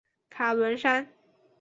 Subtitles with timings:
[0.31, 1.07] 卡伦山。